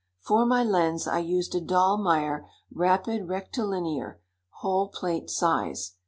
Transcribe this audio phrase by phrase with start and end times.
[0.19, 5.93] For my lens I used a Dallmeyer rapid rectilinear, whole plate size.